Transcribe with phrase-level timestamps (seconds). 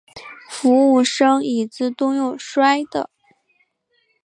[0.49, 3.11] 服务生椅子都用摔的